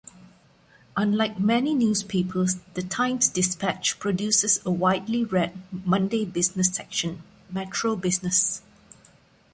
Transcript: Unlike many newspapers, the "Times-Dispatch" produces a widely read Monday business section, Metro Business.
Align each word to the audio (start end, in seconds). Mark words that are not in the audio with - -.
Unlike 0.97 1.39
many 1.39 1.75
newspapers, 1.75 2.55
the 2.73 2.81
"Times-Dispatch" 2.81 3.99
produces 3.99 4.59
a 4.65 4.71
widely 4.71 5.23
read 5.23 5.53
Monday 5.85 6.25
business 6.25 6.73
section, 6.73 7.21
Metro 7.51 7.95
Business. 7.95 8.63